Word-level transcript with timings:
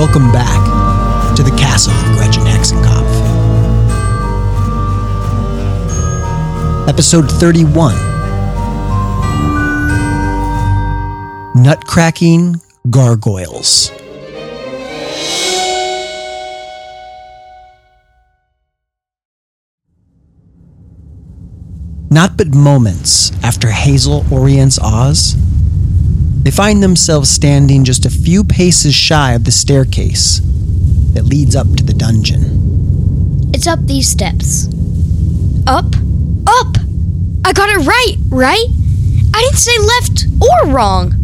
Welcome 0.00 0.32
back 0.32 1.36
to 1.36 1.42
the 1.42 1.50
castle 1.50 1.92
of 1.92 2.16
Gretchen 2.16 2.44
Hexenkopf. 2.44 3.04
Episode 6.88 7.30
31 7.30 7.96
Nutcracking 11.54 12.62
Gargoyles. 12.88 13.90
Not 22.10 22.38
but 22.38 22.54
moments 22.54 23.32
after 23.44 23.68
Hazel 23.68 24.24
orients 24.32 24.78
Oz, 24.78 25.36
they 26.50 26.56
find 26.56 26.82
themselves 26.82 27.30
standing 27.30 27.84
just 27.84 28.04
a 28.04 28.10
few 28.10 28.42
paces 28.42 28.92
shy 28.92 29.34
of 29.34 29.44
the 29.44 29.52
staircase 29.52 30.40
that 31.12 31.24
leads 31.24 31.54
up 31.54 31.68
to 31.76 31.84
the 31.84 31.94
dungeon. 31.94 33.52
It's 33.54 33.68
up 33.68 33.78
these 33.86 34.08
steps. 34.08 34.66
Up? 35.68 35.84
Up! 36.48 36.76
I 37.44 37.52
got 37.52 37.68
it 37.68 37.86
right, 37.86 38.16
right? 38.30 38.66
I 39.32 39.40
didn't 39.42 39.58
say 39.58 39.78
left 39.78 40.26
or 40.42 40.74
wrong. 40.74 41.14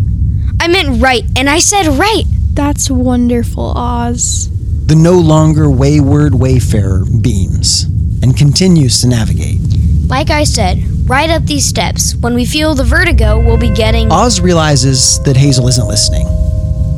I 0.60 0.68
meant 0.68 1.02
right, 1.02 1.24
and 1.36 1.50
I 1.50 1.58
said 1.58 1.88
right. 1.88 2.24
That's 2.52 2.88
wonderful, 2.88 3.76
Oz. 3.76 4.48
The 4.86 4.94
no 4.94 5.18
longer 5.18 5.68
wayward 5.68 6.36
wayfarer 6.36 7.04
beams 7.04 7.82
and 8.22 8.36
continues 8.36 9.00
to 9.00 9.08
navigate. 9.08 9.58
Like 10.06 10.30
I 10.30 10.44
said, 10.44 10.84
right 11.06 11.30
up 11.30 11.44
these 11.44 11.64
steps. 11.64 12.14
When 12.16 12.34
we 12.34 12.44
feel 12.44 12.74
the 12.74 12.84
vertigo, 12.84 13.38
we'll 13.38 13.56
be 13.56 13.72
getting. 13.72 14.10
Oz 14.10 14.40
realizes 14.40 15.22
that 15.24 15.36
Hazel 15.36 15.68
isn't 15.68 15.86
listening. 15.86 16.26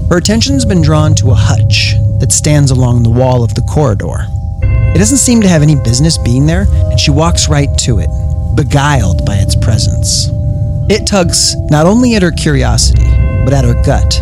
Her 0.08 0.16
attention's 0.16 0.64
been 0.64 0.80
drawn 0.80 1.14
to 1.16 1.30
a 1.30 1.34
hutch 1.34 1.94
that 2.20 2.32
stands 2.32 2.70
along 2.70 3.02
the 3.02 3.10
wall 3.10 3.44
of 3.44 3.54
the 3.54 3.60
corridor. 3.62 4.26
It 4.94 4.98
doesn't 4.98 5.18
seem 5.18 5.42
to 5.42 5.48
have 5.48 5.62
any 5.62 5.76
business 5.76 6.16
being 6.16 6.46
there, 6.46 6.66
and 6.70 6.98
she 6.98 7.10
walks 7.10 7.48
right 7.48 7.68
to 7.80 7.98
it, 7.98 8.08
beguiled 8.56 9.26
by 9.26 9.36
its 9.36 9.54
presence. 9.54 10.28
It 10.90 11.06
tugs 11.06 11.54
not 11.70 11.86
only 11.86 12.14
at 12.14 12.22
her 12.22 12.32
curiosity, 12.32 13.04
but 13.44 13.52
at 13.52 13.64
her 13.64 13.80
gut 13.84 14.18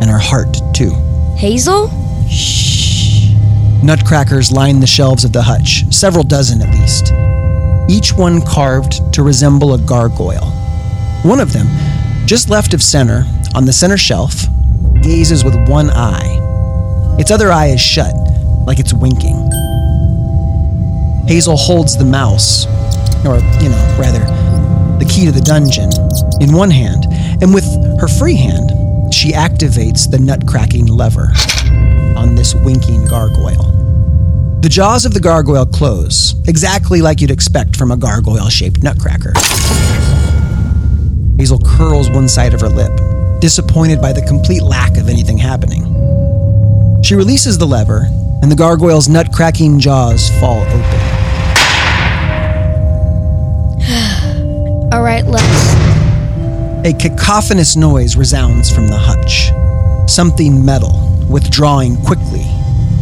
and 0.00 0.10
her 0.10 0.18
heart, 0.18 0.58
too. 0.74 0.90
Hazel? 1.36 1.88
Shh. 2.28 3.32
Nutcrackers 3.82 4.52
line 4.52 4.78
the 4.78 4.86
shelves 4.86 5.24
of 5.24 5.32
the 5.32 5.40
hutch, 5.42 5.90
several 5.90 6.22
dozen 6.22 6.60
at 6.60 6.68
least, 6.78 7.12
each 7.90 8.12
one 8.12 8.40
carved 8.40 9.12
to 9.12 9.22
resemble 9.24 9.74
a 9.74 9.78
gargoyle. 9.78 10.52
One 11.22 11.40
of 11.40 11.52
them, 11.52 11.66
just 12.24 12.48
left 12.48 12.72
of 12.72 12.82
center, 12.82 13.24
on 13.54 13.64
the 13.64 13.72
center 13.72 13.96
shelf, 13.96 14.46
gazes 15.02 15.42
with 15.42 15.68
one 15.68 15.90
eye. 15.90 16.38
Its 17.18 17.32
other 17.32 17.50
eye 17.50 17.66
is 17.66 17.80
shut, 17.80 18.14
like 18.64 18.78
it's 18.78 18.94
winking. 18.94 19.34
Hazel 21.26 21.56
holds 21.56 21.96
the 21.96 22.04
mouse, 22.04 22.66
or, 23.26 23.38
you 23.60 23.68
know, 23.68 23.96
rather, 23.98 24.20
the 24.98 25.06
key 25.10 25.24
to 25.26 25.32
the 25.32 25.40
dungeon, 25.40 25.90
in 26.40 26.54
one 26.54 26.70
hand, 26.70 27.06
and 27.42 27.52
with 27.52 27.64
her 28.00 28.06
free 28.06 28.36
hand, 28.36 28.70
she 29.12 29.32
activates 29.32 30.08
the 30.08 30.18
nut-cracking 30.18 30.86
lever 30.86 31.32
on 32.16 32.36
this 32.36 32.54
winking 32.54 33.04
gargoyle. 33.06 33.66
The 34.60 34.68
jaws 34.68 35.06
of 35.06 35.14
the 35.14 35.20
gargoyle 35.20 35.64
close, 35.64 36.34
exactly 36.46 37.00
like 37.00 37.22
you'd 37.22 37.30
expect 37.30 37.76
from 37.76 37.90
a 37.90 37.96
gargoyle 37.96 38.50
shaped 38.50 38.82
nutcracker. 38.82 39.32
Hazel 41.38 41.58
curls 41.64 42.10
one 42.10 42.28
side 42.28 42.52
of 42.52 42.60
her 42.60 42.68
lip, 42.68 42.92
disappointed 43.40 44.02
by 44.02 44.12
the 44.12 44.20
complete 44.20 44.62
lack 44.62 44.98
of 44.98 45.08
anything 45.08 45.38
happening. 45.38 45.82
She 47.02 47.14
releases 47.14 47.56
the 47.56 47.66
lever, 47.66 48.02
and 48.42 48.52
the 48.52 48.54
gargoyle's 48.54 49.08
nut 49.08 49.32
cracking 49.32 49.80
jaws 49.80 50.28
fall 50.40 50.60
open. 50.60 50.80
All 54.92 55.02
right, 55.02 55.24
let's. 55.24 55.74
A 56.86 56.92
cacophonous 56.92 57.76
noise 57.76 58.14
resounds 58.14 58.70
from 58.70 58.88
the 58.88 58.98
hutch. 58.98 59.50
Something 60.06 60.62
metal 60.62 61.00
withdrawing 61.30 61.96
quickly, 62.04 62.44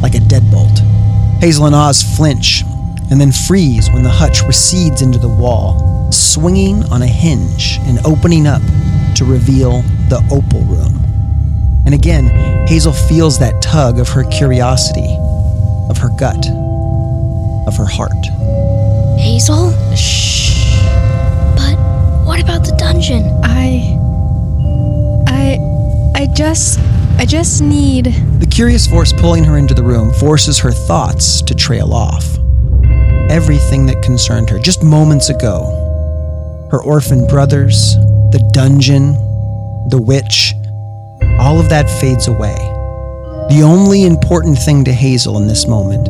like 0.00 0.14
a 0.14 0.19
deadbolt. 0.19 0.88
Hazel 1.41 1.66
and 1.66 1.75
Oz 1.75 2.03
flinch 2.03 2.65
and 3.10 3.21
then 3.21 3.32
freeze 3.32 3.91
when 3.91 4.03
the 4.03 4.10
hutch 4.10 4.43
recedes 4.43 5.03
into 5.03 5.19
the 5.19 5.28
wall, 5.28 6.10
swinging 6.10 6.84
on 6.93 7.03
a 7.03 7.06
hinge 7.06 7.78
and 7.82 8.04
opening 8.04 8.47
up 8.47 8.60
to 9.15 9.25
reveal 9.25 9.82
the 10.09 10.19
opal 10.32 10.60
room. 10.62 10.94
And 11.87 11.94
again, 11.94 12.26
Hazel 12.66 12.93
feels 12.93 13.38
that 13.38 13.62
tug 13.62 13.99
of 13.99 14.09
her 14.09 14.25
curiosity, 14.25 15.16
of 15.88 15.97
her 15.99 16.10
gut, 16.19 16.44
of 17.66 17.76
her 17.76 17.87
heart. 17.87 18.12
Hazel? 19.19 19.70
Shh. 19.97 20.82
But 21.56 21.76
what 22.26 22.43
about 22.43 22.65
the 22.65 22.75
dungeon? 22.76 23.25
I. 23.43 23.97
I. 25.28 26.20
I 26.20 26.26
just. 26.26 26.78
I 27.18 27.26
just 27.26 27.60
need. 27.60 28.06
The 28.38 28.48
curious 28.50 28.86
force 28.86 29.12
pulling 29.12 29.44
her 29.44 29.58
into 29.58 29.74
the 29.74 29.82
room 29.82 30.12
forces 30.14 30.58
her 30.60 30.72
thoughts 30.72 31.42
to 31.42 31.54
trail 31.54 31.92
off. 31.92 32.24
Everything 33.30 33.86
that 33.86 34.00
concerned 34.02 34.48
her 34.50 34.58
just 34.58 34.82
moments 34.82 35.28
ago 35.28 35.74
her 36.70 36.82
orphan 36.82 37.26
brothers, 37.26 37.94
the 38.30 38.50
dungeon, 38.52 39.14
the 39.88 39.98
witch 40.00 40.54
all 41.38 41.60
of 41.60 41.68
that 41.68 41.88
fades 42.00 42.26
away. 42.26 42.56
The 43.48 43.62
only 43.64 44.04
important 44.04 44.58
thing 44.58 44.84
to 44.84 44.92
Hazel 44.92 45.36
in 45.38 45.46
this 45.46 45.66
moment 45.66 46.08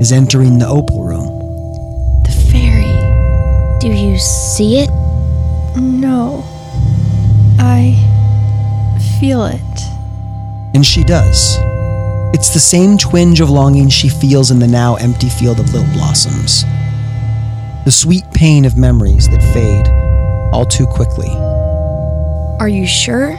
is 0.00 0.12
entering 0.12 0.58
the 0.58 0.66
opal 0.66 1.04
room. 1.04 2.22
The 2.24 2.32
fairy. 2.50 3.78
Do 3.80 3.88
you 3.88 4.18
see 4.18 4.78
it? 4.78 4.90
No. 5.76 6.44
I. 7.58 7.94
feel 9.20 9.44
it. 9.44 9.83
And 10.74 10.84
she 10.84 11.04
does. 11.04 11.56
It's 12.34 12.52
the 12.52 12.58
same 12.58 12.98
twinge 12.98 13.40
of 13.40 13.48
longing 13.48 13.88
she 13.88 14.08
feels 14.08 14.50
in 14.50 14.58
the 14.58 14.66
now 14.66 14.96
empty 14.96 15.28
field 15.28 15.60
of 15.60 15.72
little 15.72 15.92
blossoms. 15.92 16.64
The 17.84 17.92
sweet 17.92 18.24
pain 18.32 18.64
of 18.64 18.76
memories 18.76 19.28
that 19.28 19.40
fade 19.52 19.86
all 20.52 20.64
too 20.64 20.86
quickly. 20.86 21.30
Are 22.58 22.68
you 22.68 22.86
sure? 22.86 23.36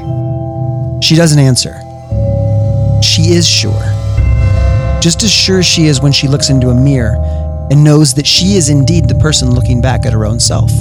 She 1.01 1.15
doesn't 1.15 1.39
answer. 1.39 1.73
She 3.01 3.33
is 3.33 3.47
sure. 3.47 3.83
Just 5.01 5.23
as 5.23 5.31
sure 5.31 5.61
she 5.61 5.87
is 5.87 6.01
when 6.01 6.11
she 6.11 6.27
looks 6.27 6.49
into 6.49 6.69
a 6.69 6.75
mirror 6.75 7.15
and 7.69 7.83
knows 7.83 8.13
that 8.13 8.25
she 8.25 8.55
is 8.55 8.69
indeed 8.69 9.09
the 9.09 9.15
person 9.15 9.53
looking 9.53 9.81
back 9.81 10.05
at 10.05 10.13
her 10.13 10.25
own 10.25 10.39
self. 10.39 10.71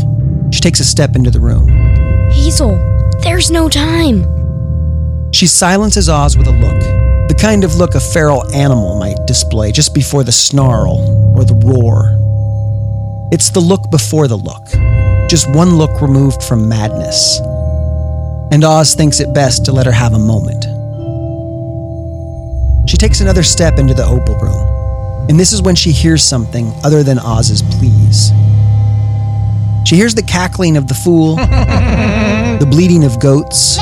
She 0.53 0.61
takes 0.61 0.79
a 0.79 0.85
step 0.85 1.17
into 1.17 1.31
the 1.31 1.41
room. 1.41 1.69
Hazel, 2.31 2.77
there's 3.23 3.51
no 3.51 3.69
time. 3.69 4.44
She 5.35 5.49
silences 5.49 6.09
Oz 6.09 6.39
with 6.39 6.47
a 6.47 6.53
look, 6.53 6.81
the 7.29 7.35
kind 7.35 7.65
of 7.65 7.75
look 7.75 7.97
a 7.97 8.01
feral 8.01 8.49
animal 8.55 8.97
might 9.01 9.17
display 9.27 9.73
just 9.73 9.93
before 9.93 10.23
the 10.23 10.31
snarl 10.31 11.01
or 11.37 11.45
the 11.45 11.57
roar. 11.57 12.17
It's 13.33 13.51
the 13.51 13.59
look 13.59 13.91
before 13.91 14.29
the 14.29 14.37
look, 14.37 14.65
just 15.29 15.53
one 15.53 15.77
look 15.77 16.01
removed 16.01 16.41
from 16.45 16.69
madness. 16.69 17.41
And 18.53 18.63
Oz 18.63 18.95
thinks 18.95 19.19
it 19.19 19.35
best 19.35 19.65
to 19.65 19.73
let 19.73 19.87
her 19.87 19.93
have 19.93 20.13
a 20.13 20.21
moment. 20.21 20.67
She 22.89 22.97
takes 22.97 23.21
another 23.21 23.43
step 23.43 23.81
into 23.81 23.93
the 23.93 24.05
opal 24.05 24.37
room, 24.37 25.27
and 25.29 25.41
this 25.41 25.53
is 25.53 25.61
when 25.61 25.75
she 25.75 25.91
hears 25.91 26.23
something 26.23 26.73
other 26.85 27.03
than 27.03 27.19
Oz's 27.19 27.61
pleas. 27.61 28.31
She 29.85 29.97
hears 29.97 30.15
the 30.15 30.23
cackling 30.23 30.77
of 30.77 30.87
the 30.87 30.95
fool, 30.95 31.35
the 32.61 32.69
bleating 32.71 33.03
of 33.03 33.19
goats, 33.19 33.81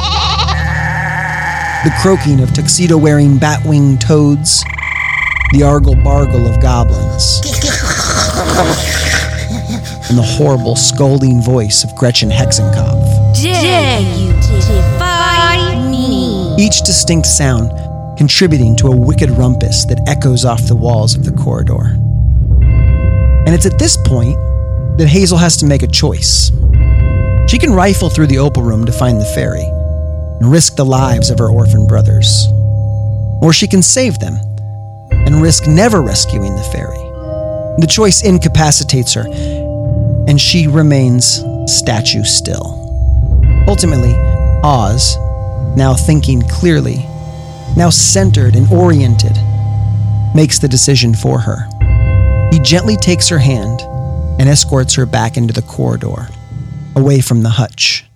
the 1.84 1.92
croaking 2.00 2.40
of 2.40 2.52
tuxedo 2.54 2.96
wearing 2.96 3.38
bat 3.38 3.60
winged 3.64 4.00
toads, 4.00 4.62
the 5.52 5.64
argle 5.64 5.96
bargle 5.96 6.46
of 6.46 6.62
goblins, 6.62 7.40
and 10.08 10.16
the 10.16 10.22
horrible 10.22 10.76
scolding 10.76 11.42
voice 11.42 11.82
of 11.82 11.92
Gretchen 11.96 12.30
Hexenkopf. 12.30 13.42
Dare 13.42 14.00
you 14.00 14.32
defy 14.34 15.90
me? 15.90 16.54
Each 16.56 16.82
distinct 16.82 17.26
sound 17.26 17.72
contributing 18.16 18.76
to 18.76 18.86
a 18.86 18.96
wicked 18.96 19.30
rumpus 19.30 19.84
that 19.86 20.00
echoes 20.06 20.44
off 20.44 20.62
the 20.68 20.76
walls 20.76 21.16
of 21.16 21.24
the 21.24 21.32
corridor. 21.32 21.96
And 23.44 23.56
it's 23.56 23.66
at 23.66 23.80
this 23.80 23.96
point 24.06 24.36
that 24.98 25.08
Hazel 25.08 25.38
has 25.38 25.56
to 25.56 25.66
make 25.66 25.82
a 25.82 25.88
choice. 25.88 26.52
She 27.48 27.58
can 27.58 27.72
rifle 27.72 28.08
through 28.08 28.28
the 28.28 28.38
opal 28.38 28.62
room 28.62 28.86
to 28.86 28.92
find 28.92 29.20
the 29.20 29.24
fairy 29.34 29.66
and 30.42 30.50
risk 30.50 30.74
the 30.74 30.84
lives 30.84 31.30
of 31.30 31.38
her 31.38 31.48
orphan 31.48 31.86
brothers. 31.86 32.48
Or 33.40 33.52
she 33.52 33.68
can 33.68 33.80
save 33.80 34.18
them 34.18 34.34
and 35.12 35.40
risk 35.40 35.68
never 35.68 36.02
rescuing 36.02 36.56
the 36.56 36.64
fairy. 36.64 36.98
The 37.78 37.86
choice 37.88 38.24
incapacitates 38.24 39.14
her, 39.14 39.24
and 40.26 40.40
she 40.40 40.66
remains 40.66 41.44
statue 41.66 42.24
still. 42.24 42.80
Ultimately, 43.68 44.14
Oz, 44.64 45.16
now 45.76 45.94
thinking 45.94 46.42
clearly, 46.42 46.98
now 47.76 47.90
centered 47.90 48.56
and 48.56 48.70
oriented, 48.72 49.36
makes 50.34 50.58
the 50.58 50.68
decision 50.68 51.14
for 51.14 51.38
her. 51.38 51.68
He 52.50 52.58
gently 52.58 52.96
takes 52.96 53.28
her 53.28 53.38
hand 53.38 53.80
and 54.40 54.48
escorts 54.48 54.94
her 54.96 55.06
back 55.06 55.36
into 55.36 55.54
the 55.54 55.62
corridor, 55.62 56.28
away 56.96 57.20
from 57.20 57.42
the 57.42 57.50
hutch. 57.50 58.06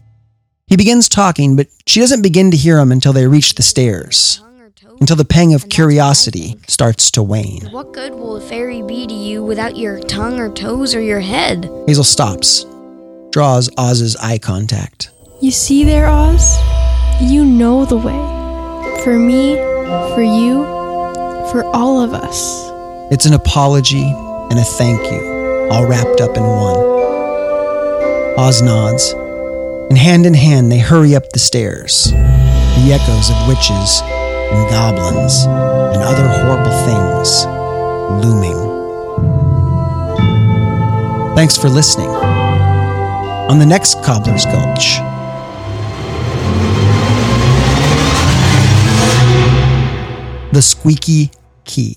He 0.69 0.77
begins 0.77 1.09
talking, 1.09 1.55
but 1.55 1.69
she 1.87 2.01
doesn't 2.01 2.23
begin 2.23 2.51
to 2.51 2.57
hear 2.57 2.81
him 2.81 2.91
until 2.91 3.13
they 3.13 3.29
reach 3.29 3.55
the 3.55 3.63
stairs, 3.63 4.43
until 4.99 5.15
the 5.15 5.25
pang 5.25 5.55
of 5.55 5.69
curiosity 5.69 6.59
starts 6.67 7.09
to 7.13 7.23
wane. 7.23 7.69
What 7.71 7.93
good 7.93 8.13
will 8.13 8.37
a 8.37 8.41
fairy 8.41 8.83
be 8.83 9.07
to 9.07 9.15
you 9.15 9.45
without 9.45 9.77
your 9.77 10.01
tongue 10.01 10.41
or 10.41 10.53
toes 10.53 10.93
or 10.93 11.01
your 11.01 11.21
head? 11.21 11.71
Hazel 11.87 12.03
stops, 12.03 12.67
draws 13.31 13.71
Oz's 13.79 14.17
eye 14.17 14.39
contact. 14.39 15.11
You 15.41 15.53
see 15.53 15.85
there, 15.85 16.09
Oz? 16.09 16.59
You 17.23 17.45
know 17.45 17.85
the 17.85 17.97
way. 17.97 19.03
For 19.05 19.17
me, 19.17 19.55
for 20.17 20.23
you, 20.23 20.65
for 21.53 21.63
all 21.77 22.03
of 22.03 22.13
us. 22.13 22.67
It's 23.13 23.25
an 23.25 23.35
apology 23.35 24.03
and 24.03 24.59
a 24.59 24.65
thank 24.65 25.01
you, 25.13 25.69
all 25.71 25.87
wrapped 25.87 26.21
up 26.21 26.37
in 26.37 26.43
one. 26.43 26.77
Oz 28.37 28.63
nods, 28.63 29.15
and 29.89 29.99
hand 29.99 30.27
in 30.27 30.35
hand 30.35 30.71
they 30.71 30.79
hurry 30.79 31.15
up 31.15 31.31
the 31.33 31.39
stairs, 31.39 32.11
the 32.11 32.93
echoes 32.93 33.31
of 33.31 33.49
witches 33.49 34.03
and 34.03 34.71
goblins 34.71 35.45
and 35.45 36.03
other 36.03 36.27
horrible 36.29 36.73
things 36.87 37.47
looming. 38.25 38.57
Thanks 41.37 41.57
for 41.57 41.69
listening. 41.69 42.09
On 42.09 43.59
the 43.59 43.67
next 43.67 44.03
Cobbler's 44.03 44.45
Gulch, 44.47 44.99
the 50.53 50.63
squeaky 50.63 51.31
key. 51.65 51.97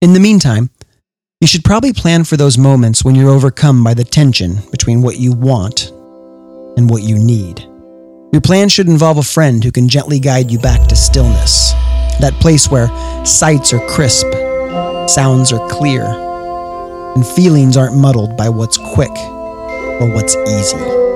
In 0.00 0.12
the 0.14 0.20
meantime, 0.20 0.70
you 1.42 1.48
should 1.48 1.64
probably 1.64 1.92
plan 1.92 2.22
for 2.22 2.36
those 2.36 2.56
moments 2.56 3.04
when 3.04 3.16
you're 3.16 3.28
overcome 3.28 3.82
by 3.82 3.92
the 3.94 4.04
tension 4.04 4.58
between 4.70 5.02
what 5.02 5.18
you 5.18 5.32
want 5.32 5.88
and 6.76 6.88
what 6.88 7.02
you 7.02 7.18
need. 7.18 7.58
Your 8.32 8.40
plan 8.40 8.68
should 8.68 8.86
involve 8.86 9.18
a 9.18 9.24
friend 9.24 9.64
who 9.64 9.72
can 9.72 9.88
gently 9.88 10.20
guide 10.20 10.52
you 10.52 10.60
back 10.60 10.88
to 10.88 10.94
stillness, 10.94 11.72
that 12.20 12.38
place 12.40 12.70
where 12.70 12.86
sights 13.26 13.72
are 13.72 13.84
crisp, 13.88 14.28
sounds 15.08 15.52
are 15.52 15.68
clear, 15.68 16.04
and 16.04 17.26
feelings 17.26 17.76
aren't 17.76 17.96
muddled 17.96 18.36
by 18.36 18.48
what's 18.48 18.78
quick 18.78 19.10
or 19.10 20.14
what's 20.14 20.36
easy. 20.36 21.11